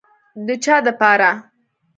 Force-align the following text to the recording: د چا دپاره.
د 0.45 0.49
چا 0.63 0.75
دپاره. 0.87 1.31